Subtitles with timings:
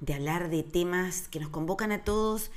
[0.00, 2.50] de hablar de temas que nos convocan a todos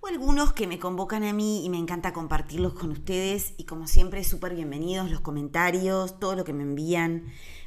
[0.00, 3.54] o algunos que me convocan a mí y me encanta compartirlos con ustedes.
[3.56, 7.24] Y como siempre súper bienvenidos los comentarios, todo lo que me envían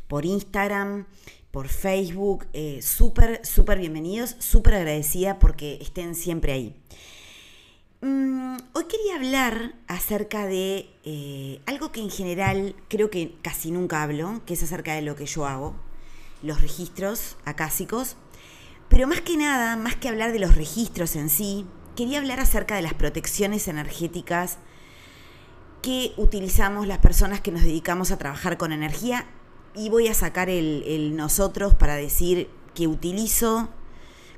[0.07, 1.05] por Instagram,
[1.51, 6.75] por Facebook, eh, súper, súper bienvenidos, súper agradecida porque estén siempre ahí.
[8.01, 14.01] Mm, hoy quería hablar acerca de eh, algo que en general creo que casi nunca
[14.01, 15.75] hablo, que es acerca de lo que yo hago,
[16.41, 18.15] los registros acásicos
[18.91, 21.65] pero más que nada, más que hablar de los registros en sí,
[21.95, 24.57] quería hablar acerca de las protecciones energéticas
[25.81, 29.25] que utilizamos las personas que nos dedicamos a trabajar con energía
[29.75, 33.69] y voy a sacar el, nosotros para decir que utilizo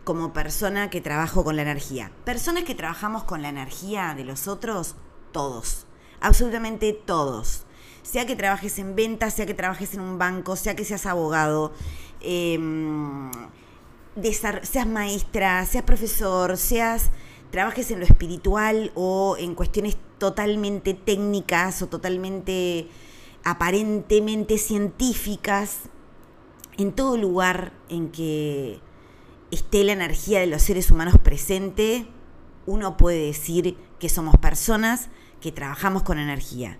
[0.03, 2.11] como persona que trabajo con la energía.
[2.23, 4.95] Personas que trabajamos con la energía de los otros,
[5.31, 5.87] todos,
[6.21, 7.63] absolutamente todos.
[8.03, 11.73] Sea que trabajes en ventas, sea que trabajes en un banco, sea que seas abogado,
[12.21, 12.59] eh,
[14.21, 17.11] seas maestra, seas profesor, seas
[17.51, 22.87] trabajes en lo espiritual o en cuestiones totalmente técnicas o totalmente
[23.43, 25.81] aparentemente científicas,
[26.77, 28.79] en todo lugar en que
[29.51, 32.07] esté la energía de los seres humanos presente,
[32.65, 35.09] uno puede decir que somos personas
[35.41, 36.79] que trabajamos con energía.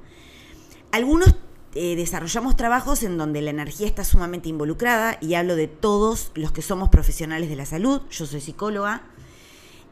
[0.92, 1.36] Algunos
[1.75, 6.52] eh, desarrollamos trabajos en donde la energía está sumamente involucrada y hablo de todos los
[6.52, 8.02] que somos profesionales de la salud.
[8.11, 9.02] Yo soy psicóloga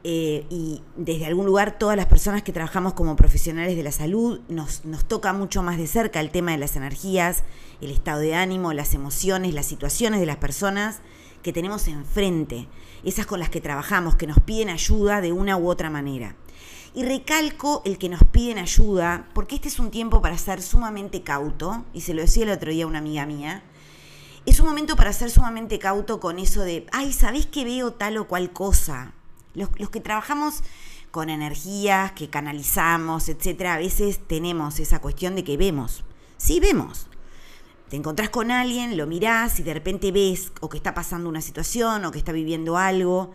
[0.03, 4.41] eh, y desde algún lugar todas las personas que trabajamos como profesionales de la salud
[4.47, 7.43] nos, nos toca mucho más de cerca el tema de las energías,
[7.81, 10.99] el estado de ánimo, las emociones, las situaciones de las personas
[11.41, 12.67] que tenemos enfrente,
[13.03, 16.35] esas con las que trabajamos, que nos piden ayuda de una u otra manera.
[16.93, 21.23] Y recalco el que nos piden ayuda, porque este es un tiempo para ser sumamente
[21.23, 23.63] cauto, y se lo decía el otro día una amiga mía,
[24.45, 28.17] es un momento para ser sumamente cauto con eso de, ay, ¿sabés que veo tal
[28.17, 29.13] o cual cosa?
[29.53, 30.63] Los, los que trabajamos
[31.11, 36.03] con energías, que canalizamos, etcétera, a veces tenemos esa cuestión de que vemos.
[36.37, 37.07] Sí, vemos.
[37.89, 41.41] Te encontrás con alguien, lo mirás y de repente ves o que está pasando una
[41.41, 43.31] situación o que está viviendo algo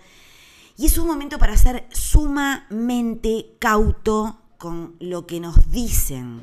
[0.76, 6.42] y es un momento para ser sumamente cauto con lo que nos dicen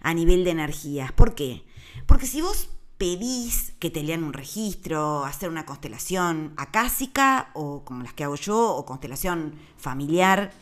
[0.00, 1.12] a nivel de energías.
[1.12, 1.64] ¿Por qué?
[2.06, 8.02] Porque si vos pedís que te lean un registro, hacer una constelación acásica o como
[8.02, 10.52] las que hago yo, o constelación familiar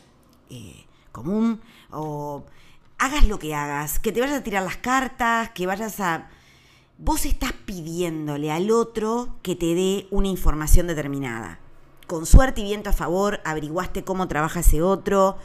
[0.49, 2.45] eh, común, o
[2.97, 6.29] hagas lo que hagas, que te vayas a tirar las cartas, que vayas a...
[6.97, 11.59] Vos estás pidiéndole al otro que te dé una información determinada
[12.11, 15.37] con suerte y viento a favor, averiguaste cómo trabaja ese otro,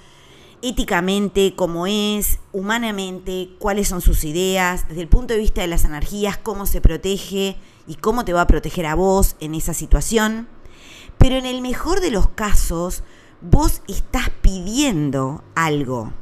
[0.63, 5.85] éticamente, cómo es, humanamente, cuáles son sus ideas, desde el punto de vista de las
[5.85, 7.57] energías, cómo se protege
[7.87, 10.49] y cómo te va a proteger a vos en esa situación.
[11.19, 13.05] Pero en el mejor de los casos,
[13.41, 16.15] vos estás pidiendo algo.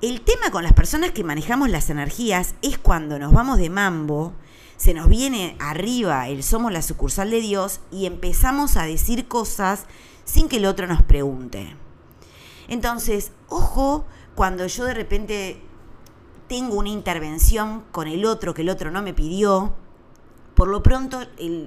[0.00, 4.32] El tema con las personas que manejamos las energías es cuando nos vamos de mambo
[4.78, 9.84] se nos viene arriba el somos la sucursal de Dios y empezamos a decir cosas
[10.24, 11.76] sin que el otro nos pregunte.
[12.68, 15.60] Entonces, ojo cuando yo de repente
[16.48, 19.74] tengo una intervención con el otro que el otro no me pidió,
[20.54, 21.20] por lo pronto,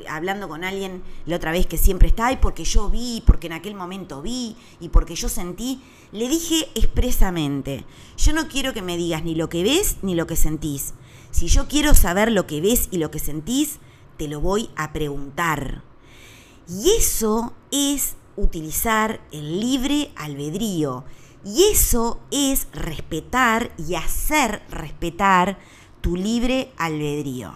[0.10, 3.54] hablando con alguien la otra vez que siempre está, ahí porque yo vi, porque en
[3.54, 7.86] aquel momento vi y porque yo sentí, le dije expresamente,
[8.18, 10.94] yo no quiero que me digas ni lo que ves ni lo que sentís.
[11.32, 13.80] Si yo quiero saber lo que ves y lo que sentís,
[14.18, 15.84] te lo voy a preguntar.
[16.68, 21.04] Y eso es utilizar el libre albedrío.
[21.44, 25.58] Y eso es respetar y hacer respetar
[26.02, 27.54] tu libre albedrío.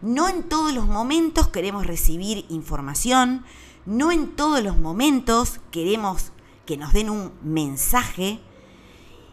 [0.00, 3.44] No en todos los momentos queremos recibir información,
[3.86, 6.30] no en todos los momentos queremos
[6.66, 8.38] que nos den un mensaje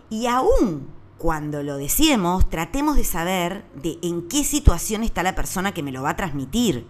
[0.10, 5.74] y aún cuando lo decimos, tratemos de saber de en qué situación está la persona
[5.74, 6.86] que me lo va a transmitir.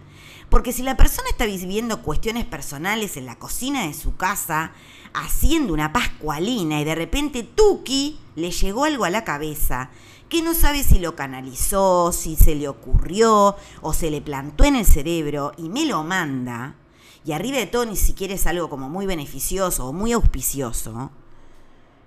[0.48, 4.72] Porque si la persona está viviendo cuestiones personales en la cocina de su casa,
[5.14, 9.90] haciendo una pascualina y de repente Tuki le llegó algo a la cabeza,
[10.28, 14.76] que no sabe si lo canalizó, si se le ocurrió o se le plantó en
[14.76, 16.74] el cerebro y me lo manda,
[17.24, 21.10] y arriba de todo ni siquiera es algo como muy beneficioso o muy auspicioso,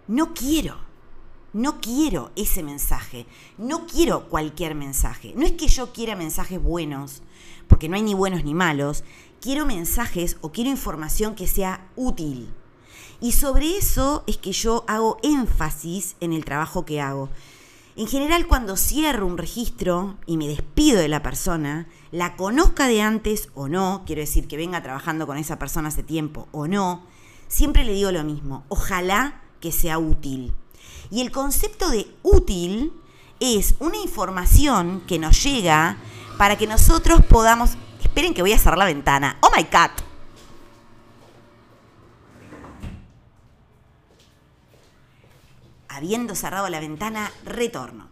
[0.07, 0.88] no quiero,
[1.54, 3.25] no quiero ese mensaje,
[3.57, 5.34] no quiero cualquier mensaje.
[5.36, 7.22] No es que yo quiera mensajes buenos,
[7.68, 9.04] porque no hay ni buenos ni malos,
[9.42, 12.54] quiero mensajes o quiero información que sea útil.
[13.22, 17.30] Y sobre eso es que yo hago énfasis en el trabajo que hago.
[17.96, 23.01] En general, cuando cierro un registro y me despido de la persona, la conozca de
[23.01, 27.04] antes o no, quiero decir que venga trabajando con esa persona hace tiempo o no,
[27.50, 30.54] siempre le digo lo mismo, ojalá que sea útil.
[31.12, 32.94] Y el concepto de útil
[33.40, 35.98] es una información que nos llega
[36.38, 37.72] para que nosotros podamos...
[38.01, 39.38] Esperen que voy a cerrar la ventana.
[39.42, 39.92] Oh my god.
[45.88, 48.07] Habiendo cerrado la ventana, retorno.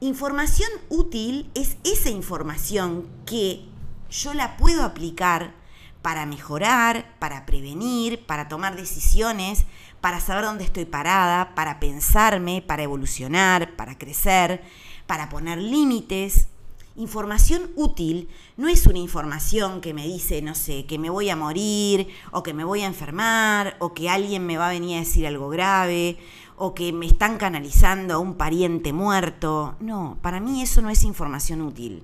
[0.00, 3.66] Información útil es esa información que
[4.10, 5.59] yo la puedo aplicar
[6.02, 9.64] para mejorar, para prevenir, para tomar decisiones,
[10.00, 14.62] para saber dónde estoy parada, para pensarme, para evolucionar, para crecer,
[15.06, 16.48] para poner límites.
[16.96, 21.36] Información útil no es una información que me dice, no sé, que me voy a
[21.36, 25.00] morir o que me voy a enfermar o que alguien me va a venir a
[25.00, 26.18] decir algo grave
[26.56, 29.76] o que me están canalizando a un pariente muerto.
[29.80, 32.02] No, para mí eso no es información útil.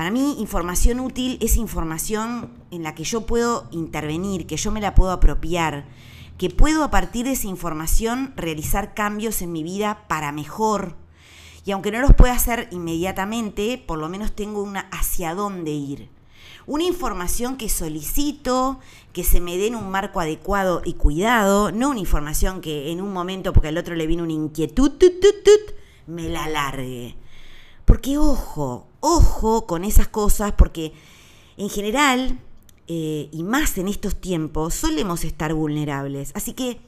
[0.00, 4.80] Para mí información útil es información en la que yo puedo intervenir, que yo me
[4.80, 5.84] la puedo apropiar,
[6.38, 10.96] que puedo a partir de esa información realizar cambios en mi vida para mejor.
[11.66, 16.08] Y aunque no los pueda hacer inmediatamente, por lo menos tengo una hacia dónde ir
[16.66, 18.78] una información que solicito,
[19.12, 23.02] que se me dé en un marco adecuado y cuidado, no una información que en
[23.02, 24.92] un momento, porque al otro le vino una inquietud,
[26.06, 27.16] me la largue.
[27.84, 30.92] Porque ojo, ojo con esas cosas, porque
[31.56, 32.38] en general,
[32.86, 36.32] eh, y más en estos tiempos, solemos estar vulnerables.
[36.34, 36.80] Así que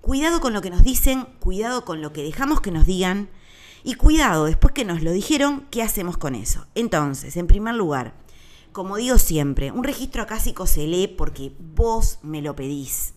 [0.00, 3.28] cuidado con lo que nos dicen, cuidado con lo que dejamos que nos digan,
[3.84, 6.66] y cuidado, después que nos lo dijeron, ¿qué hacemos con eso?
[6.74, 8.14] Entonces, en primer lugar,
[8.72, 13.14] como digo siempre, un registro acásico se lee porque vos me lo pedís.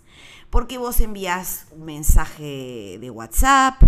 [0.49, 3.81] Porque vos envías un mensaje de WhatsApp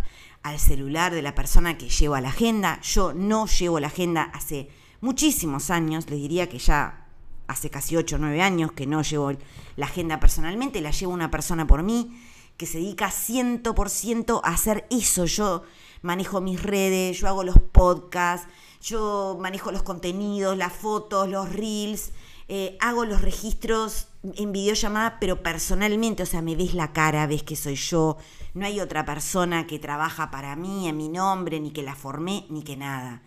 [0.44, 2.80] al celular de la persona que lleva la agenda.
[2.82, 4.70] Yo no llevo la agenda hace
[5.02, 7.08] muchísimos años, les diría que ya
[7.48, 9.32] hace casi 8 o 9 años que no llevo
[9.76, 12.18] la agenda personalmente, la llevo una persona por mí
[12.58, 15.26] que se dedica 100% a hacer eso.
[15.26, 15.64] Yo
[16.02, 18.48] manejo mis redes, yo hago los podcasts,
[18.82, 22.12] yo manejo los contenidos, las fotos, los reels,
[22.48, 27.44] eh, hago los registros en videollamada, pero personalmente, o sea, me ves la cara, ves
[27.44, 28.18] que soy yo,
[28.54, 32.46] no hay otra persona que trabaja para mí, en mi nombre, ni que la formé,
[32.50, 33.22] ni que nada.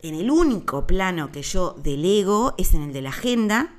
[0.00, 3.74] En el único plano que yo delego es en el de la agenda,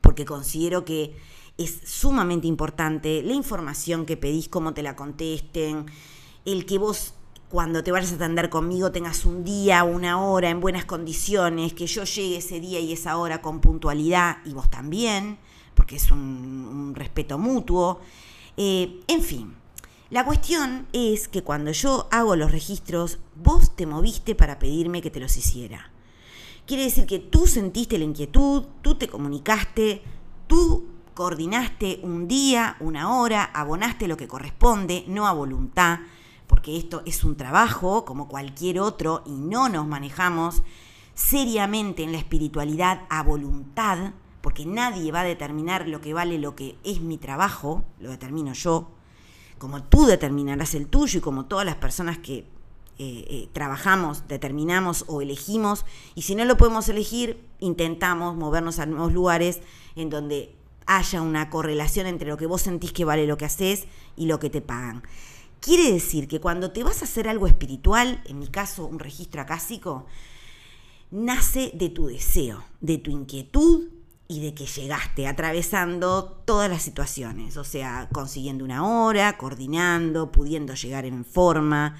[0.00, 1.16] porque considero que
[1.58, 5.86] es sumamente importante la información que pedís, cómo te la contesten,
[6.44, 7.14] el que vos
[7.48, 11.86] cuando te vayas a atender conmigo tengas un día, una hora en buenas condiciones, que
[11.86, 15.38] yo llegue ese día y esa hora con puntualidad y vos también,
[15.78, 18.00] porque es un, respeto mutuo.
[18.56, 19.54] Eh, en fin,
[20.10, 25.12] la cuestión es que cuando yo hago los registros, vos te moviste para pedirme que
[25.12, 25.92] te los hiciera.
[26.66, 30.02] Quiere decir que tú sentiste la inquietud, tú te comunicaste,
[30.48, 36.00] tú coordinaste un día, una hora, abonaste lo que corresponde, no a voluntad
[36.48, 40.62] porque esto es un trabajo como cualquier otro y no nos manejamos
[41.14, 44.12] seriamente en la espiritualidad a voluntad,
[44.48, 48.54] porque nadie va a determinar lo que vale lo que es mi trabajo, lo determino
[48.54, 48.88] yo,
[49.58, 52.46] como tú determinarás el tuyo y como todas las personas que eh,
[52.98, 59.12] eh, trabajamos, determinamos o elegimos, y si no lo podemos elegir, intentamos movernos a nuevos
[59.12, 59.60] lugares
[59.96, 63.84] en donde haya una correlación entre lo que vos sentís que vale lo que haces
[64.16, 65.02] y lo que te pagan.
[65.60, 69.42] Quiere decir que cuando te vas a hacer algo espiritual, en mi caso un registro
[69.42, 70.06] acásico,
[71.10, 73.97] nace de tu deseo, de tu inquietud
[74.28, 80.74] y de que llegaste atravesando todas las situaciones, o sea, consiguiendo una hora, coordinando, pudiendo
[80.74, 81.96] llegar en forma,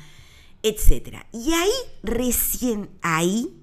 [0.63, 1.25] etc.
[1.33, 3.55] Y ahí, recién ahí,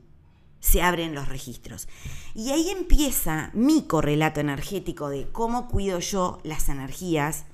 [0.60, 1.88] se abren los registros.
[2.34, 7.46] Y ahí empieza mi correlato energético de cómo cuido yo las energías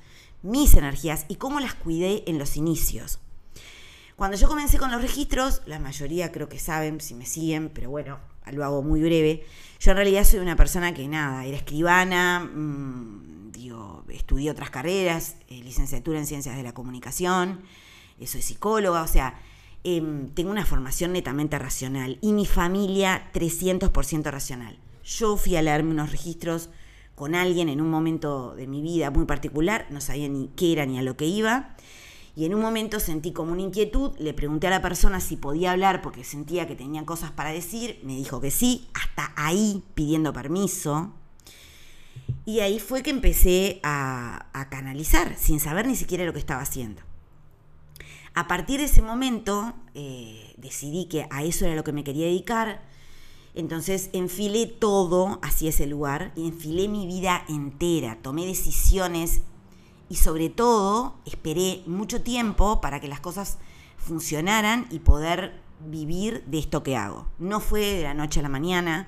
[0.44, 3.20] mis energías y cómo las cuidé en los inicios.
[4.16, 7.90] Cuando yo comencé con los registros, la mayoría creo que saben si me siguen, pero
[7.90, 8.20] bueno,
[8.52, 9.46] lo hago muy breve.
[9.80, 15.36] Yo en realidad soy una persona que nada, era escribana, mmm, digo, estudié otras carreras,
[15.48, 17.62] eh, licenciatura en ciencias de la comunicación,
[18.20, 19.40] eh, soy psicóloga, o sea,
[19.84, 24.78] em, tengo una formación netamente racional y mi familia 300% racional.
[25.04, 26.70] Yo fui a leerme unos registros
[27.16, 30.86] con alguien en un momento de mi vida muy particular, no sabía ni qué era
[30.86, 31.76] ni a lo que iba.
[32.36, 35.72] Y en un momento sentí como una inquietud, le pregunté a la persona si podía
[35.72, 40.32] hablar porque sentía que tenía cosas para decir, me dijo que sí, hasta ahí pidiendo
[40.32, 41.14] permiso.
[42.46, 47.02] Y ahí fue que empecé a, canalizar, sin saber ni siquiera lo que estaba haciendo.
[48.34, 52.26] A partir de ese momento eh, decidí que a eso era lo que me quería
[52.26, 52.82] dedicar,
[53.54, 59.42] entonces enfilé todo hacia ese lugar, y enfilé mi vida entera, tomé decisiones
[60.12, 63.60] y sobre todo esperé mucho tiempo para que las cosas
[63.96, 67.28] funcionaran y poder vivir de esto que hago.
[67.40, 69.08] No fue de la noche a la mañana,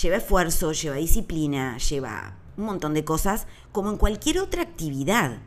[0.00, 5.40] lleva esfuerzo, lleva disciplina, lleva un montón de cosas, como en cualquier otra actividad.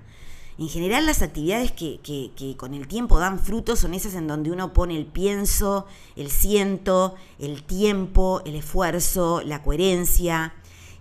[0.60, 4.52] En general las actividades que, que, con el tiempo dan frutos son esas en donde
[4.52, 10.54] uno pone el pienso, el siento, el tiempo, el esfuerzo, la coherencia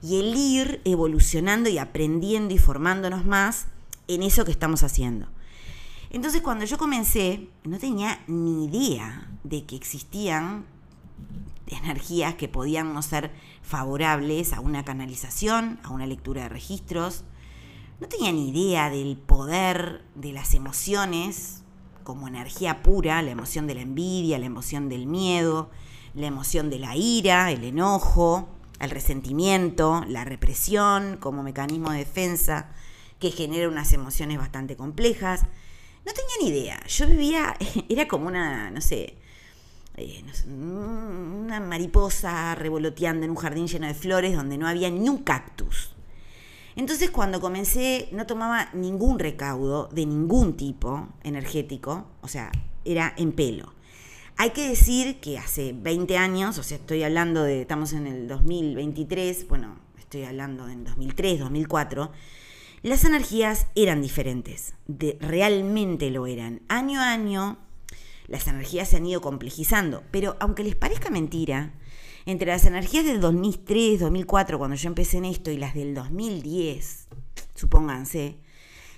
[0.03, 3.67] y el ir evolucionando y aprendiendo y formándonos más
[4.15, 5.29] en eso que estamos haciendo.
[6.11, 10.67] Entonces cuando yo comencé, no tenía ni idea de que existían
[11.67, 13.31] energías que podían no ser
[13.63, 17.25] favorables a una canalización, a una lectura de registros.
[18.01, 21.63] No tenía ni idea del poder de las emociones
[22.05, 25.71] como energía pura, la emoción de la envidia, la emoción del miedo,
[26.15, 28.49] la emoción de la ira, el enojo,
[28.81, 32.73] el resentimiento, la represión como mecanismo de defensa,
[33.23, 35.43] que genera unas emociones bastante complejas.
[36.05, 36.85] No tenía ni idea.
[36.89, 37.57] Yo vivía,
[37.89, 39.17] era como una, no sé,
[39.97, 45.19] eh, una mariposa revoloteando en un jardín lleno de flores donde no había ni un
[45.19, 45.95] cactus.
[46.75, 52.51] Entonces cuando comencé no tomaba ningún recaudo de ningún tipo energético, o sea,
[52.85, 53.73] era en pelo.
[54.37, 58.27] Hay que decir que hace 20 años, o sea, estoy hablando de, estamos en el
[58.27, 62.11] 2023, bueno, estoy hablando en 2003, 2004,
[62.83, 66.63] las energías eran diferentes, de, realmente lo eran.
[66.69, 67.59] Año a año
[68.27, 71.75] las energías se han ido complejizando, pero aunque les parezca mentira,
[72.27, 77.09] entre las energías del 2003, 2004, cuando yo empecé en esto, y las del 2010,
[77.55, 78.39] supónganse,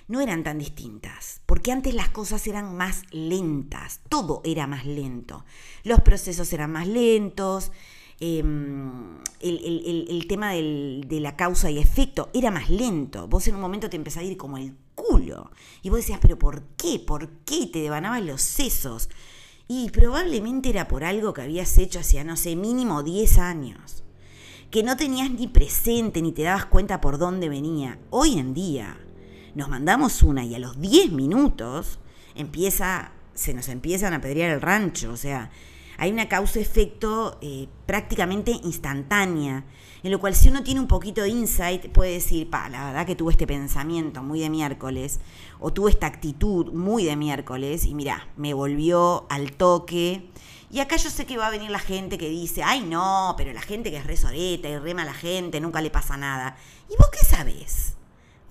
[0.07, 5.43] no eran tan distintas, porque antes las cosas eran más lentas, todo era más lento,
[5.83, 7.71] los procesos eran más lentos,
[8.19, 13.27] Em, el, tema de la causa y efecto era más lento.
[13.27, 15.51] Vos en un momento te empezás a ir como el culo.
[15.81, 16.99] Y vos decías, pero ¿por qué?
[16.99, 17.67] ¿Por qué?
[17.67, 19.09] te devanaban los sesos.
[19.67, 24.03] Y probablemente era por algo que habías hecho hacía, no sé, mínimo 10 años.
[24.71, 27.99] Que no tenías ni presente ni te dabas cuenta por dónde venía.
[28.11, 28.97] Hoy en día
[29.55, 31.99] nos mandamos una y a los 10 minutos
[32.35, 35.11] empieza, se nos empiezan a pedrear el rancho.
[35.11, 35.51] O sea,
[35.97, 39.65] hay una causa-efecto eh, prácticamente instantánea,
[40.03, 43.05] en lo cual si uno tiene un poquito de insight puede decir, pa, la verdad
[43.05, 45.19] que tuve este pensamiento muy de miércoles,
[45.59, 50.29] o tuve esta actitud muy de miércoles, y mira, me volvió al toque.
[50.69, 53.53] Y acá yo sé que va a venir la gente que dice, ay no, pero
[53.53, 56.57] la gente que es re soreta y re mala gente, nunca le pasa nada.
[56.89, 57.95] ¿Y vos qué sabés?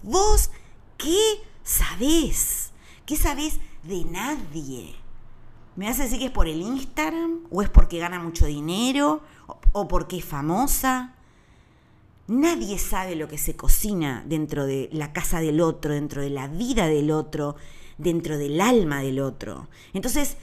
[0.03, 0.51] ¿Vos
[0.97, 2.71] qué sabés?
[3.05, 5.04] ¿Qué sabés de nadie?
[5.77, 7.41] ¿Me vas a decir que es por el Instagram?
[7.51, 9.23] ¿O es porque gana mucho dinero?
[9.73, 11.15] ¿O porque es famosa?
[12.29, 16.47] Nadie sabe lo que se cocina dentro de la casa del otro, dentro de la
[16.47, 17.57] vida del otro,
[17.99, 19.69] dentro del alma del otro.
[19.93, 20.37] Entonces,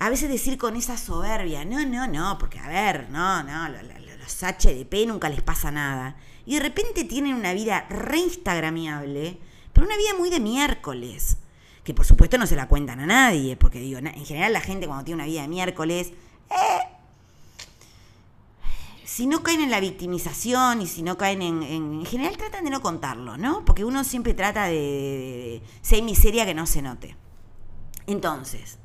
[0.00, 4.42] a veces decir con esa soberbia, no, no, no, porque a ver, no, no, los
[4.42, 6.16] HDP nunca les pasa nada.
[6.46, 9.38] Y de repente tienen una vida re instagramiable,
[9.72, 11.38] pero una vida muy de miércoles
[11.84, 14.86] que por supuesto no se la cuentan a nadie, porque digo, en general la gente
[14.86, 16.12] cuando tiene una vida de miércoles,
[16.50, 16.94] eh,
[19.04, 22.70] si no caen en la victimización y si no caen en, en, general tratan de
[22.70, 23.64] no contarlo, ¿no?
[23.66, 27.16] Porque uno siempre trata de, ser miseria que no se note.
[28.06, 28.78] Entonces,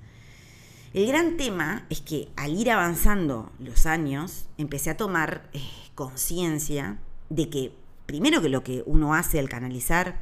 [0.93, 5.61] el gran tema es que al ir avanzando los años, empecé a tomar eh,
[5.95, 7.73] conciencia de que,
[8.05, 10.21] primero que lo que uno hace al canalizar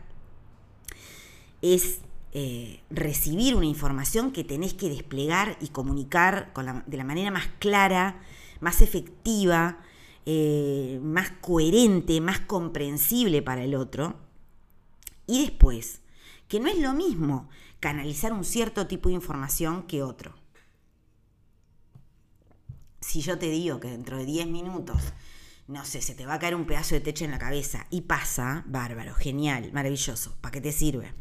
[1.61, 2.01] es
[2.33, 6.53] eh, recibir una información que tenés que desplegar y comunicar
[6.85, 8.21] de la manera más clara,
[8.59, 9.79] más efectiva,
[10.25, 14.17] eh, más coherente, más comprensible para el otro.
[15.25, 16.01] Y después,
[16.47, 20.35] que no es lo mismo canalizar un cierto tipo de información que otro.
[22.99, 25.01] Si yo te digo que dentro de 10 minutos,
[25.67, 28.01] no sé, se te va a caer un pedazo de techo en la cabeza y
[28.01, 31.13] pasa, bárbaro, genial, maravilloso, ¿para qué te sirve?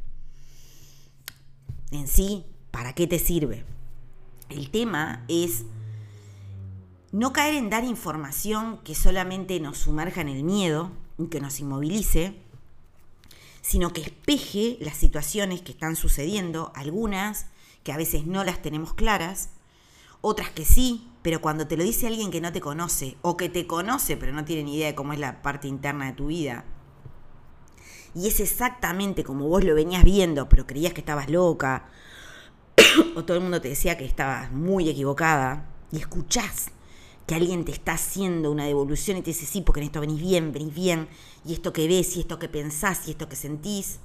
[1.90, 3.64] En sí, ¿para qué te sirve?
[4.48, 5.64] El tema es
[7.12, 10.90] no caer en dar información que solamente nos sumerja en el miedo,
[11.30, 12.34] que nos inmovilice,
[13.62, 17.46] sino que espeje las situaciones que están sucediendo, algunas
[17.82, 19.50] que a veces no las tenemos claras,
[20.20, 23.48] otras que sí, pero cuando te lo dice alguien que no te conoce o que
[23.48, 26.26] te conoce pero no tiene ni idea de cómo es la parte interna de tu
[26.26, 26.64] vida,
[28.16, 31.84] y es exactamente como vos lo venías viendo, pero creías que estabas loca,
[33.14, 36.68] o todo el mundo te decía que estabas muy equivocada, y escuchás
[37.26, 40.18] que alguien te está haciendo una devolución y te dice, sí, porque en esto venís
[40.18, 41.08] bien, venís bien,
[41.44, 43.98] y esto que ves, y esto que pensás, y esto que sentís,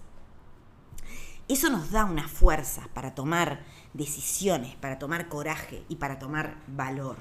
[1.48, 3.64] eso nos da una fuerza para tomar
[3.94, 7.16] decisiones, para tomar coraje y para tomar valor.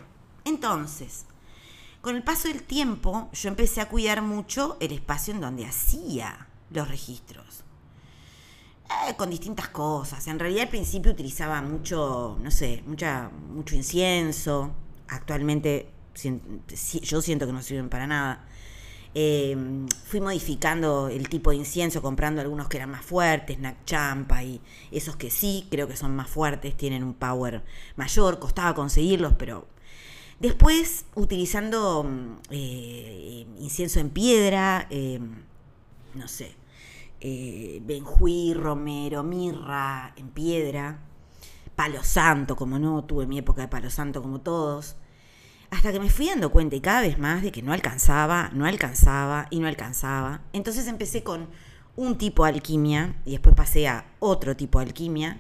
[0.44, 1.26] Entonces,
[2.00, 6.48] con el paso del tiempo, yo empecé a cuidar mucho el espacio en donde hacía
[6.70, 7.64] los registros.
[9.08, 10.26] Eh, con distintas cosas.
[10.26, 14.72] En realidad al principio utilizaba mucho, no sé, mucha, mucho incienso.
[15.08, 15.88] Actualmente
[17.02, 18.44] yo siento que no sirven para nada.
[19.14, 19.56] Eh,
[20.04, 24.60] fui modificando el tipo de incienso, comprando algunos que eran más fuertes, Nac Champa y
[24.90, 27.62] esos que sí, creo que son más fuertes, tienen un power
[27.96, 29.66] mayor, costaba conseguirlos, pero
[30.38, 32.08] después utilizando
[32.50, 34.88] eh, incienso en piedra,
[36.14, 36.54] no sé,
[37.20, 41.00] eh, benjuí, romero, mirra en piedra,
[41.76, 44.96] palo santo, como no, tuve mi época de palo santo como todos,
[45.70, 48.66] hasta que me fui dando cuenta y cada vez más de que no alcanzaba, no
[48.66, 50.42] alcanzaba y no alcanzaba.
[50.52, 51.48] Entonces empecé con
[51.96, 55.38] un tipo de alquimia y después pasé a otro tipo de alquimia,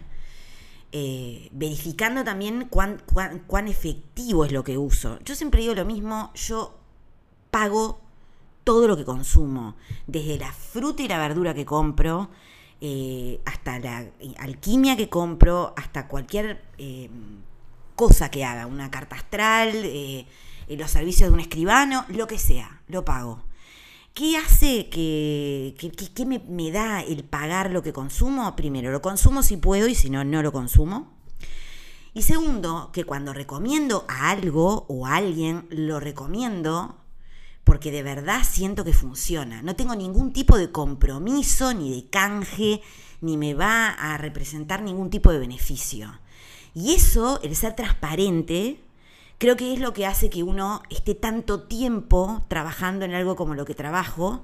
[0.92, 3.02] eh, verificando también cuán,
[3.46, 5.18] cuán efectivo es lo que uso.
[5.24, 6.78] Yo siempre digo lo mismo, yo
[7.50, 8.00] pago
[8.64, 9.76] todo lo que consumo,
[10.06, 12.30] desde la fruta y la verdura que compro,
[12.80, 14.06] eh, hasta la
[14.38, 17.10] alquimia que compro, hasta cualquier eh,
[17.94, 20.26] cosa que haga, una carta astral, eh,
[20.68, 23.42] los servicios de un escribano, lo que sea, lo pago.
[24.14, 25.74] ¿Qué hace que,
[26.14, 28.56] que, me, me, da el pagar lo que consumo?
[28.56, 31.12] Primero, lo consumo si puedo y si no, no lo consumo.
[32.12, 36.96] Y segundo, que cuando recomiendo a algo o a alguien, lo recomiendo
[37.70, 39.62] porque de verdad siento que funciona.
[39.62, 42.82] No tengo ningún tipo de compromiso ni de canje,
[43.20, 46.18] ni me va a representar ningún tipo de beneficio.
[46.74, 48.80] Y eso, el ser transparente,
[49.38, 53.54] creo que es lo que hace que uno esté tanto tiempo trabajando en algo como
[53.54, 54.42] lo que trabajo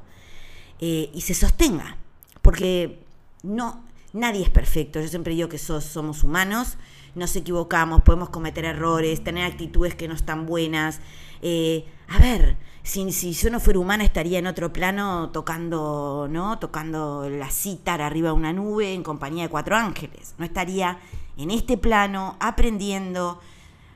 [0.79, 1.97] eh, y se sostenga.
[2.43, 3.01] Porque
[3.43, 5.01] no, nadie es perfecto.
[5.01, 6.79] Yo siempre digo que somos humanos,
[7.17, 11.01] nos equivocamos, podemos cometer errores, tener actitudes que no están buenas.
[11.43, 16.61] Eh, a ver, si, si yo no fuera humana estaría en otro plano tocando, ¿no?
[16.61, 20.37] Tocando la cítara arriba de una nube en compañía de cuatro ángeles.
[20.39, 21.01] No estaría
[21.37, 23.41] en este plano aprendiendo,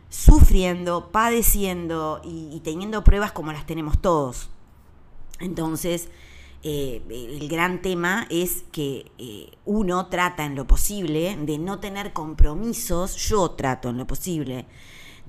[0.09, 4.51] sufriendo, padeciendo y, teniendo pruebas como las tenemos todos.
[5.39, 6.09] Entonces,
[6.65, 12.13] eh, el gran tema es que eh, uno trata en lo posible de no tener
[12.13, 14.67] compromisos, yo trato en lo posible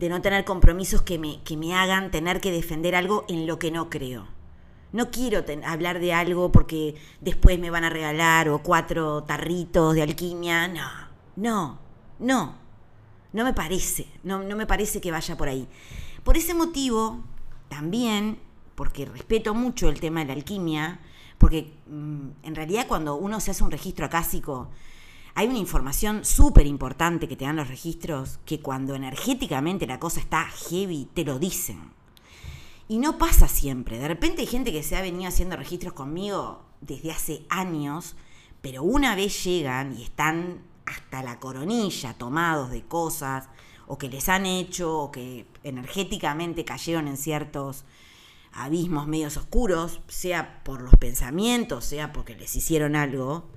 [0.02, 3.60] de no tener compromisos que me, que me hagan tener que defender algo en lo
[3.60, 4.28] que no creo.
[4.92, 10.02] No quiero hablar de algo porque después me van a regalar o cuatro tarritos de
[10.02, 10.68] alquimia.
[10.68, 10.90] No,
[11.36, 11.80] no,
[12.18, 12.56] no.
[13.32, 15.68] No me parece, no, no me parece que vaya por ahí.
[16.24, 17.24] Por ese motivo,
[17.70, 18.40] también,
[18.74, 21.00] porque respeto mucho el tema de la alquimia,
[21.38, 24.70] porque mm, en realidad cuando uno se hace un registro acásico,
[25.34, 30.20] hay una información súper importante que te dan los registros que cuando energéticamente la cosa
[30.20, 31.92] está heavy, te lo dicen.
[32.88, 34.00] Y no pasa siempre.
[34.00, 38.16] De repente hay gente que se ha venido haciendo registros conmigo desde hace años,
[38.62, 43.48] pero una vez llegan y están hasta la coronilla tomados de cosas
[43.88, 47.86] o que les han hecho o que energéticamente cayeron en ciertos
[48.52, 53.50] abismos medios oscuros, sea por los pensamientos, sea porque les hicieron algo,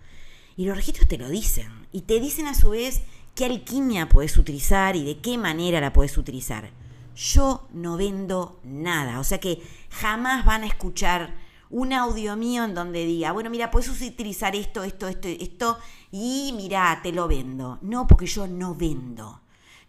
[0.57, 1.87] y los registros te lo dicen.
[1.93, 3.03] Y te dicen a su vez
[3.35, 6.71] qué alquimia puedes utilizar y de qué manera la puedes utilizar.
[7.17, 9.21] Yo no vendo nada.
[9.21, 11.35] O sea que jamás van a escuchar
[11.71, 15.79] un audio mío en donde diga, bueno, mira, puedes utilizar esto, esto, esto, esto,
[16.13, 17.79] y mira, te lo vendo.
[17.83, 19.41] No, porque yo no vendo.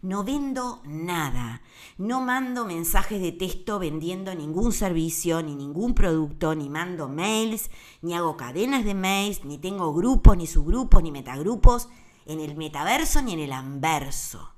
[0.06, 1.62] No vendo nada.
[1.98, 8.14] No mando mensajes de texto vendiendo ningún servicio, ni ningún producto, ni mando mails, ni
[8.14, 11.88] hago cadenas de mails, ni tengo grupos, ni subgrupos, ni metagrupos
[12.24, 14.52] en el metaverso ni en el anverso.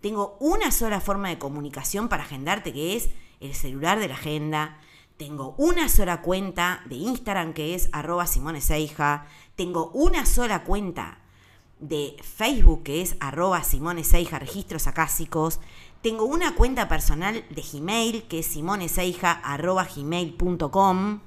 [0.00, 4.80] Tengo una sola forma de comunicación para agendarte que es el celular de la agenda.
[5.16, 8.60] Tengo una sola cuenta de Instagram que es arroba Simone
[9.54, 11.21] Tengo una sola cuenta
[11.82, 15.60] de Facebook, que es arroba Simone Seija, registros acásicos.
[16.00, 21.20] Tengo una cuenta personal de Gmail, que es simoneseija, arroba gmail.com.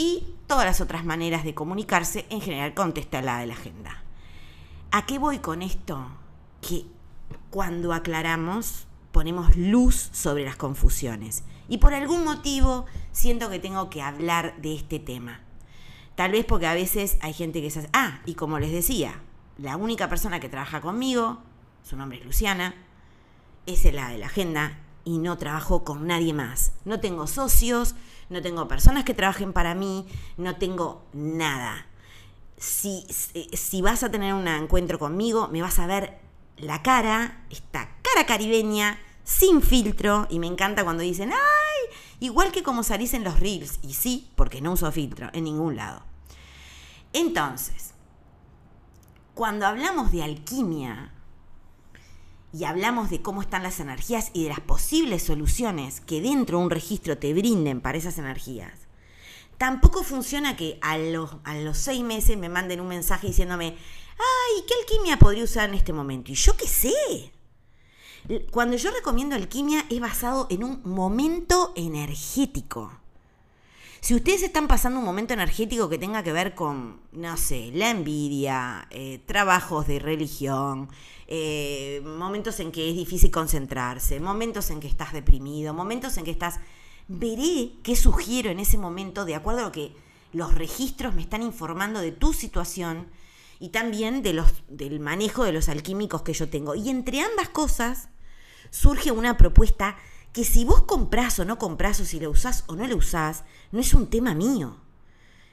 [0.00, 4.02] Y todas las otras maneras de comunicarse, en general, contesta la de la agenda.
[4.92, 6.06] ¿A qué voy con esto?
[6.62, 6.86] Que
[7.50, 11.44] cuando aclaramos, ponemos luz sobre las confusiones.
[11.68, 15.42] Y por algún motivo siento que tengo que hablar de este tema.
[16.14, 17.90] Tal vez porque a veces hay gente que se hace...
[17.92, 19.20] Ah, y como les decía,
[19.58, 21.42] la única persona que trabaja conmigo,
[21.82, 22.74] su nombre es Luciana,
[23.66, 26.72] es la de la agenda y no trabajo con nadie más.
[26.86, 27.96] No tengo socios,
[28.30, 31.86] no tengo personas que trabajen para mí, no tengo nada.
[32.56, 33.06] Si,
[33.52, 36.18] si vas a tener un encuentro conmigo, me vas a ver
[36.56, 41.96] la cara, esta cara caribeña, sin filtro, y me encanta cuando dicen, ¡ay!
[42.20, 45.76] Igual que como salís en los reels, y sí, porque no uso filtro en ningún
[45.76, 46.02] lado.
[47.12, 47.94] Entonces,
[49.34, 51.12] cuando hablamos de alquimia,
[52.52, 56.64] y hablamos de cómo están las energías y de las posibles soluciones que dentro de
[56.64, 58.72] un registro te brinden para esas energías,
[59.58, 63.76] tampoco funciona que a los, a los seis meses me manden un mensaje diciéndome,
[64.18, 66.32] ay, ¿qué alquimia podría usar en este momento?
[66.32, 67.32] Y yo qué sé.
[68.50, 72.92] Cuando yo recomiendo alquimia es basado en un momento energético.
[74.00, 77.90] Si ustedes están pasando un momento energético que tenga que ver con, no sé, la
[77.90, 80.88] envidia, eh, trabajos de religión,
[81.32, 86.32] eh, momentos en que es difícil concentrarse, momentos en que estás deprimido, momentos en que
[86.32, 86.60] estás...
[87.12, 89.92] Veré qué sugiero en ese momento de acuerdo a lo que
[90.32, 93.08] los registros me están informando de tu situación
[93.58, 96.74] y también de los, del manejo de los alquímicos que yo tengo.
[96.74, 98.08] Y entre ambas cosas
[98.70, 99.96] surge una propuesta
[100.32, 103.44] que si vos comprás o no comprás o si la usás o no la usás,
[103.72, 104.76] no es un tema mío.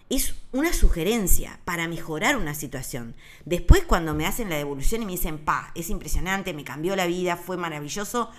[0.10, 3.16] Es una sugerencia para mejorar una situación.
[3.46, 7.08] Después cuando me hacen la devolución y me dicen, pa, es impresionante, me cambió la
[7.08, 8.30] vida, fue maravilloso,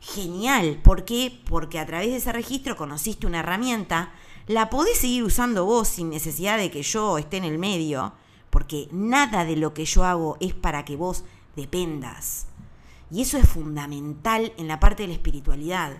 [0.00, 0.80] genial.
[0.84, 1.40] ¿Por qué?
[1.48, 4.12] Porque a través de ese registro conociste una herramienta,
[4.46, 8.12] la podés seguir usando vos sin necesidad de que yo esté en el medio
[8.56, 11.24] porque nada de lo que yo hago es para que vos
[11.56, 12.46] dependas.
[13.10, 15.98] Y eso es fundamental en la parte de la espiritualidad.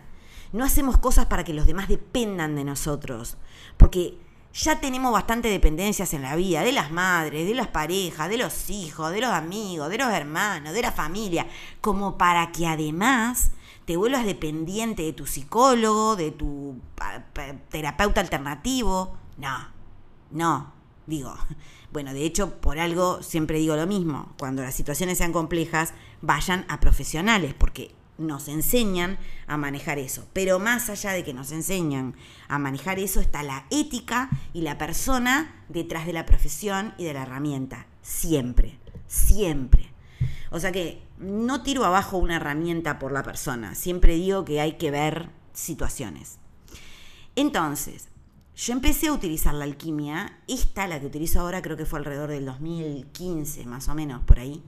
[0.55, 3.37] No hacemos cosas para que los demás dependan de nosotros,
[3.77, 4.17] porque
[4.57, 8.71] ya tenemos bastante dependencias en la vida, de las madres, de las parejas, de los
[8.71, 11.47] hijos, de los amigos, de los hermanos, de la familia,
[11.81, 13.51] como para que además
[13.85, 16.81] te vuelvas dependiente de tu psicólogo, de tu
[17.69, 19.17] terapeuta alternativo.
[19.37, 19.69] No,
[20.31, 20.73] no,
[21.07, 21.35] digo,
[21.93, 25.93] bueno, de hecho, por algo siempre digo lo mismo, cuando las situaciones sean complejas,
[26.23, 30.27] vayan a profesionales, porque nos enseñan a manejar eso.
[30.33, 32.15] Pero más allá de que nos enseñan
[32.49, 37.15] a manejar eso, está la ética y la persona detrás de la profesión y de
[37.15, 37.87] la herramienta.
[38.03, 39.91] Siempre, siempre.
[40.51, 43.75] O sea que no tiro abajo una herramienta por la persona.
[43.75, 46.39] Siempre digo que hay que ver situaciones.
[47.35, 48.09] Entonces,
[48.57, 52.31] yo empecé a utilizar la alquimia, esta, la que utilizo ahora, creo que fue alrededor
[52.31, 54.63] del 2015, más o menos, por ahí.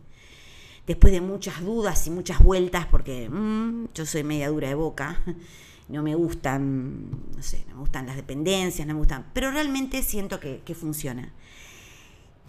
[0.88, 5.22] Después de muchas dudas y muchas vueltas, porque mm, yo soy media dura de boca,
[5.88, 10.02] no me gustan, no sé, no me gustan las dependencias, no me gustan, pero realmente
[10.02, 11.30] siento que, que funciona.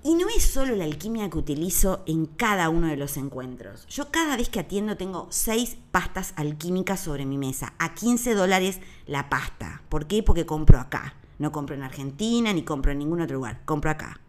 [0.04, 3.86] Y no es solo la alquimia que utilizo en cada uno de los encuentros.
[3.88, 8.80] Yo cada vez que atiendo tengo seis pastas alquímicas sobre mi mesa, a 15 dólares
[9.06, 9.82] la pasta.
[9.90, 10.24] ¿Por qué?
[10.24, 11.16] Porque compro acá.
[11.40, 14.22] No compro en Argentina ni compro en ningún otro lugar, compro acá.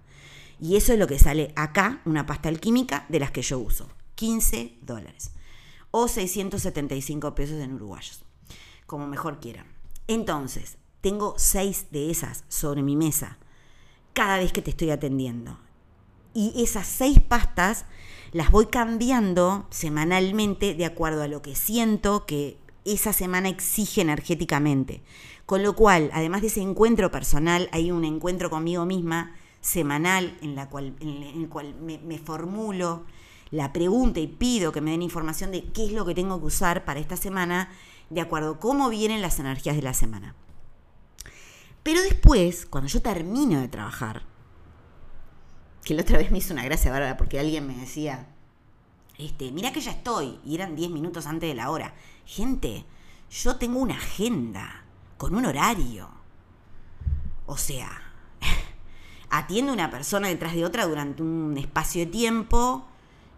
[0.61, 3.89] Y eso es lo que sale acá, una pasta alquímica de las que yo uso.
[4.21, 5.33] 15 dólares.
[5.91, 8.23] O 675 pesos en uruguayos,
[8.87, 9.67] como mejor quieran.
[10.09, 13.39] Entonces, tengo seis de esas sobre mi mesa
[14.13, 15.59] cada vez que te estoy atendiendo.
[16.35, 17.87] Y esas seis pastas
[18.33, 25.03] las voy cambiando semanalmente de acuerdo a lo que siento que esa semana exige energéticamente.
[25.47, 30.55] Con lo cual, además de ese encuentro personal, hay un encuentro conmigo misma semanal en,
[30.55, 33.05] la cual, en el cual me, formulo
[33.51, 36.47] la pregunta y pido que me den información de qué es lo que tengo que
[36.47, 37.69] usar para esta semana,
[38.09, 40.35] de acuerdo a cómo vienen las energías de la semana.
[41.83, 44.23] Pero después, cuando yo termino de trabajar,
[45.83, 48.29] que la otra vez me hizo una gracia bárbara porque alguien me decía,
[49.19, 51.95] este, mira que ya estoy, y eran 10 minutos antes de la hora.
[52.27, 52.85] Gente,
[53.31, 54.85] yo tengo una agenda
[55.17, 56.09] con un horario.
[57.47, 57.91] O sea,
[59.31, 62.87] atiendo a una persona detrás de otra durante un espacio de tiempo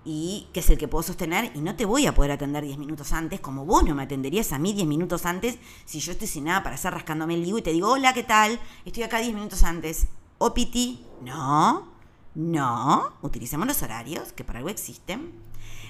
[0.04, 2.78] y que es el que puedo sostener y no te voy a poder atender 10
[2.78, 6.28] minutos antes, como vos no me atenderías a mí 10 minutos antes si yo estoy
[6.28, 8.58] sin nada para hacer rascándome el ligo y te digo, hola, ¿qué tal?
[8.84, 10.06] Estoy acá 10 minutos antes.
[10.38, 11.88] O piti, no,
[12.34, 15.32] no, utilicemos los horarios, que para algo existen.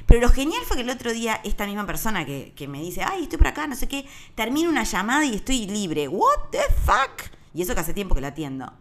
[0.07, 3.03] Pero lo genial fue que el otro día esta misma persona que, que me dice,
[3.03, 6.09] ay, estoy por acá, no sé qué, termina una llamada y estoy libre.
[6.09, 7.31] ¿What the fuck?
[7.55, 8.73] Y eso que hace tiempo que la atiendo.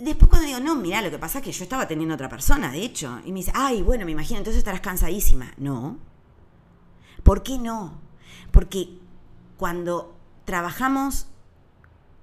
[0.00, 2.72] Después cuando digo, no, mira, lo que pasa es que yo estaba teniendo otra persona,
[2.72, 3.20] de hecho.
[3.24, 5.52] Y me dice, ay, bueno, me imagino, entonces estarás cansadísima.
[5.58, 5.98] No.
[7.22, 8.00] ¿Por qué no?
[8.50, 8.98] Porque
[9.56, 11.26] cuando trabajamos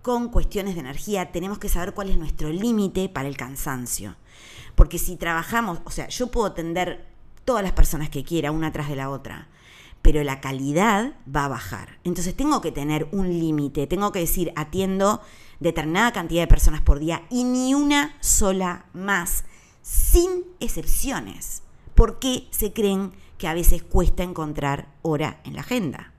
[0.02, 4.16] con cuestiones de energía, tenemos que saber cuál es nuestro límite para el cansancio.
[4.76, 7.06] Porque si trabajamos, o sea, yo puedo atender
[7.46, 9.50] todas las personas que quiera, una tras de la otra,
[10.02, 12.00] pero la calidad va a bajar.
[12.04, 15.22] Entonces tengo que tener un límite, tengo que decir, atiendo
[15.60, 19.46] determinada cantidad de personas por día y ni una sola más,
[19.82, 21.64] sin excepciones.
[21.96, 26.14] ¿Por qué se creen que a veces cuesta encontrar hora en la agenda?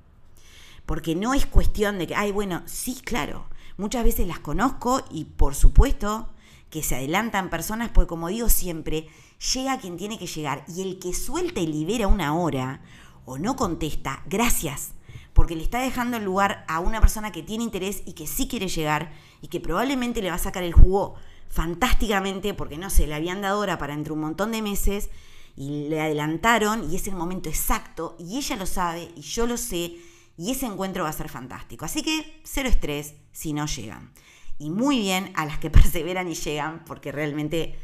[0.87, 3.47] Porque no es cuestión de que, ay, bueno, sí, claro,
[3.77, 6.29] muchas veces las conozco y por supuesto
[6.71, 9.09] que se adelantan personas, porque como digo siempre,
[9.55, 12.81] llega quien tiene que llegar y el que suelta y libera una hora
[13.25, 14.93] o no contesta, gracias,
[15.33, 18.49] porque le está dejando el lugar a una persona que tiene interés y que sí
[18.49, 21.15] quiere llegar y que probablemente le va a sacar el jugo
[21.49, 25.11] fantásticamente porque no sé, le habían dado hora para entre un montón de meses
[25.57, 29.57] y le adelantaron y es el momento exacto y ella lo sabe y yo lo
[29.57, 29.97] sé
[30.37, 31.85] y ese encuentro va a ser fantástico.
[31.85, 34.13] Así que cero estrés si no llegan.
[34.59, 37.79] Y muy bien a las que perseveran y llegan porque realmente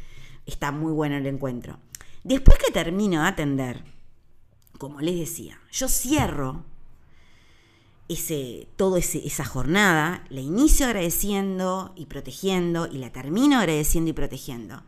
[0.45, 1.79] está muy bueno el encuentro.
[2.23, 3.83] Después que termino de atender,
[4.77, 6.65] como les decía, yo cierro
[8.07, 14.83] ese, toda esa jornada, la inicio agradeciendo y protegiendo y la termino agradeciendo y protegiendo.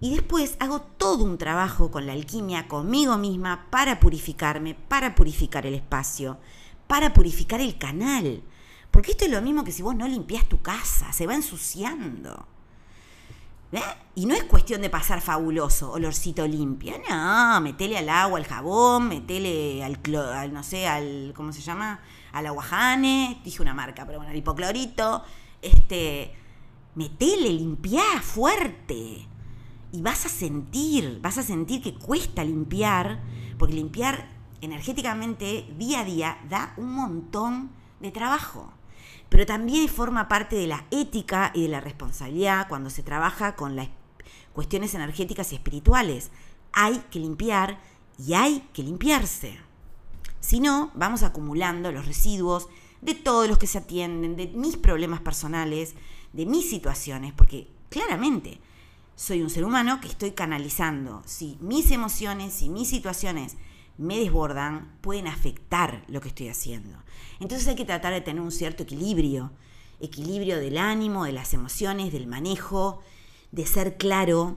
[0.00, 5.66] Y después hago todo un trabajo con la alquimia, conmigo misma, para purificarme, para purificar
[5.66, 6.38] el espacio,
[6.86, 8.42] para purificar el canal.
[8.90, 12.46] Porque esto es lo mismo que si vos no limpias tu casa, se va ensuciando.
[13.72, 13.80] ¿Eh?
[14.16, 16.94] Y no es cuestión de pasar fabuloso, olorcito limpio.
[17.08, 22.00] No, metele al agua, al jabón, metele al, al no sé, al, ¿cómo se llama?
[22.32, 25.22] Al aguajane, dije una marca, pero bueno, al hipoclorito.
[25.62, 26.34] Este,
[26.94, 29.26] metele, limpiá fuerte.
[29.92, 33.20] Y vas a sentir, vas a sentir que cuesta limpiar,
[33.58, 34.28] porque limpiar
[34.60, 38.72] energéticamente día a día da un montón de trabajo
[39.30, 43.76] pero también forma parte de la ética y de la responsabilidad cuando se trabaja con
[43.76, 43.88] las
[44.52, 46.30] cuestiones energéticas y espirituales.
[46.72, 47.78] Hay que limpiar
[48.18, 49.58] y hay que limpiarse.
[50.50, 52.66] Si no, vamos acumulando los residuos
[53.02, 55.94] de todos los que se atienden, de mis problemas personales,
[56.32, 58.58] de mis situaciones, porque claramente
[59.14, 61.22] soy un ser humano que estoy canalizando.
[61.24, 63.58] Si mis emociones, si mis situaciones
[63.96, 66.98] me desbordan, pueden afectar lo que estoy haciendo.
[67.38, 69.52] Entonces hay que tratar de tener un cierto equilibrio,
[70.00, 73.04] equilibrio del ánimo, de las emociones, del manejo,
[73.52, 74.56] de ser claro,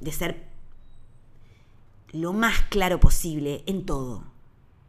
[0.00, 0.48] de ser
[2.12, 4.34] lo más claro posible en todo.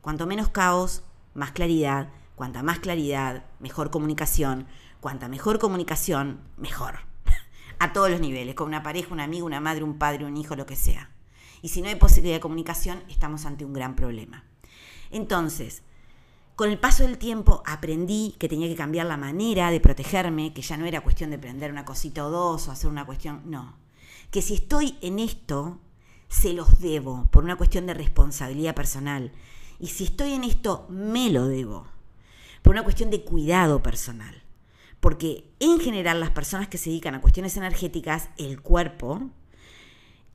[0.07, 2.07] Cuanto menos caos, más claridad.
[2.37, 4.65] Cuanta más claridad, mejor comunicación.
[5.01, 6.99] Cuanta mejor comunicación, mejor.
[7.79, 10.55] A todos los niveles, con una pareja, un amigo, una madre, un padre, un hijo,
[10.55, 11.11] lo que sea.
[11.61, 14.45] Y si no hay posibilidad de comunicación, estamos ante un gran problema.
[15.11, 15.83] Entonces,
[16.55, 20.61] con el paso del tiempo aprendí que tenía que cambiar la manera de protegerme, que
[20.61, 23.75] ya no era cuestión de prender una cosita o dos o hacer una cuestión, no.
[24.31, 25.81] Que si estoy en esto,
[26.29, 29.33] se los debo por una cuestión de responsabilidad personal.
[29.79, 31.87] Y si estoy en esto, me lo debo
[32.61, 34.43] por una cuestión de cuidado personal.
[34.99, 39.29] Porque en general las personas que se dedican a cuestiones energéticas, el cuerpo,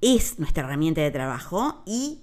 [0.00, 2.22] es nuestra herramienta de trabajo y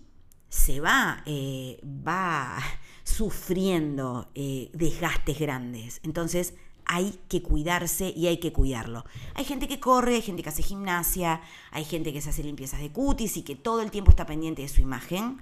[0.49, 2.57] se va, eh, va
[3.03, 5.99] sufriendo eh, desgastes grandes.
[6.03, 6.55] Entonces
[6.85, 9.05] hay que cuidarse y hay que cuidarlo.
[9.35, 12.79] Hay gente que corre, hay gente que hace gimnasia, hay gente que se hace limpiezas
[12.79, 15.39] de cutis y que todo el tiempo está pendiente de su imagen.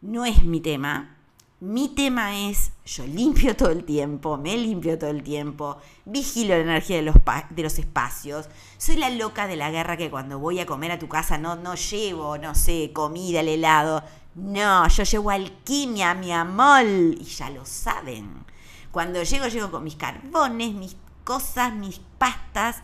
[0.00, 1.18] No es mi tema,
[1.60, 6.60] mi tema es, yo limpio todo el tiempo, me limpio todo el tiempo, vigilo la
[6.60, 7.16] energía de los,
[7.50, 8.48] de los espacios.
[8.76, 11.56] Soy la loca de la guerra que cuando voy a comer a tu casa no,
[11.56, 14.04] no llevo, no sé, comida, el helado.
[14.36, 18.44] No, yo llevo alquimia, mi amor, y ya lo saben.
[18.92, 22.76] Cuando llego, llego con mis carbones, mis cosas, mis pastas,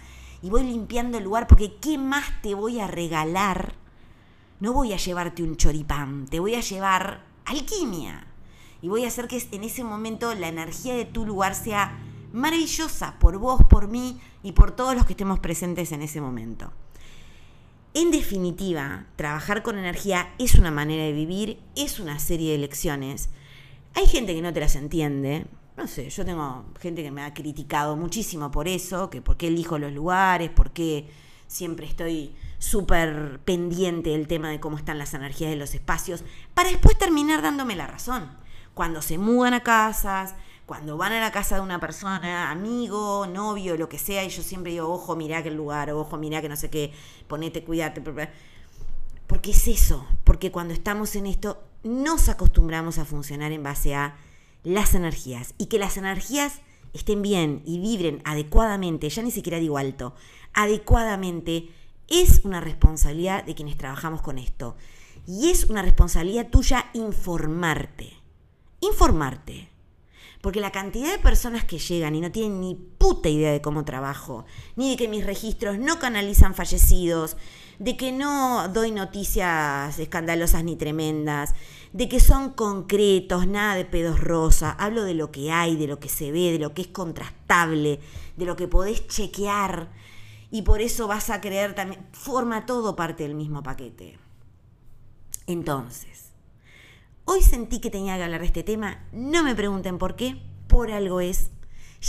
[0.42, 3.83] y voy limpiando el lugar porque ¿qué más te voy a regalar?
[4.64, 8.26] No voy a llevarte un choripán, te voy a llevar alquimia
[8.80, 11.98] y voy a hacer que en ese momento la energía de tu lugar sea
[12.32, 16.72] maravillosa por vos, por mí y por todos los que estemos presentes en ese momento.
[17.92, 23.28] En definitiva, trabajar con energía es una manera de vivir, es una serie de lecciones.
[23.92, 25.44] Hay gente que no te las entiende.
[25.76, 29.48] No sé, yo tengo gente que me ha criticado muchísimo por eso, que por qué
[29.48, 31.10] elijo los lugares, por qué
[31.48, 36.24] siempre estoy súper pendiente del tema de cómo están las energías de los espacios,
[36.54, 38.30] para después terminar dándome la razón.
[38.74, 40.34] Cuando se mudan a casas,
[40.66, 44.42] cuando van a la casa de una persona, amigo, novio, lo que sea, y yo
[44.42, 46.92] siempre digo, ojo, mirá aquel lugar, ojo, mirá que no sé qué,
[47.28, 48.02] ponete, cuídate.
[49.26, 54.16] Porque es eso, porque cuando estamos en esto nos acostumbramos a funcionar en base a
[54.62, 56.62] las energías y que las energías
[56.94, 60.14] estén bien y vibren adecuadamente, ya ni siquiera digo alto,
[60.54, 61.68] adecuadamente,
[62.08, 64.76] es una responsabilidad de quienes trabajamos con esto.
[65.26, 68.12] Y es una responsabilidad tuya informarte.
[68.80, 69.70] Informarte.
[70.42, 73.86] Porque la cantidad de personas que llegan y no tienen ni puta idea de cómo
[73.86, 74.44] trabajo,
[74.76, 77.38] ni de que mis registros no canalizan fallecidos,
[77.78, 81.54] de que no doy noticias escandalosas ni tremendas,
[81.94, 85.98] de que son concretos, nada de pedos rosa, hablo de lo que hay, de lo
[85.98, 88.00] que se ve, de lo que es contrastable,
[88.36, 89.88] de lo que podés chequear
[90.54, 94.20] y por eso vas a creer también, forma todo parte del mismo paquete.
[95.48, 96.30] Entonces,
[97.26, 100.36] Hoy sentí que tenía que hablar de este tema, no me pregunten por qué,
[100.68, 101.50] por algo es.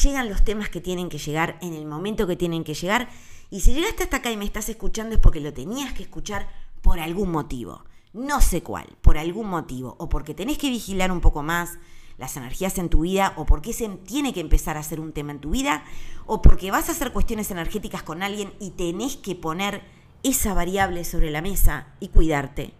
[0.03, 3.10] Llegan los temas que tienen que llegar en el momento que tienen que llegar
[3.49, 6.47] y si llegaste hasta acá y me estás escuchando es porque lo tenías que escuchar
[6.81, 7.86] por algún motivo.
[8.13, 11.79] No sé cuál, por algún motivo, o porque tenés que vigilar un poco más
[12.17, 15.32] las energías en tu vida, o porque se tiene que empezar a ser un tema
[15.32, 15.84] en tu vida,
[16.25, 19.82] o porque vas a hacer cuestiones energéticas con alguien y tenés que poner
[20.23, 22.73] esa variable sobre la mesa y cuidarte,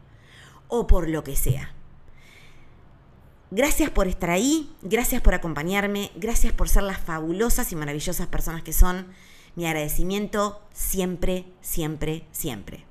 [0.68, 1.74] o por lo que sea.
[3.52, 8.64] Gracias por estar ahí, gracias por acompañarme, gracias por ser las fabulosas y maravillosas personas
[8.64, 9.08] que son.
[9.56, 12.85] Mi agradecimiento siempre, siempre, siempre.